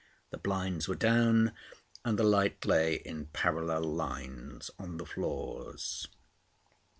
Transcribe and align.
The 0.31 0.39
blinds 0.39 0.87
were 0.87 0.95
down, 0.95 1.53
and 2.03 2.17
the 2.17 2.23
light 2.23 2.65
lay 2.65 2.95
in 2.95 3.27
parallel 3.27 3.83
lines 3.83 4.71
on 4.79 4.97
the 4.97 5.05
floors. 5.05 6.07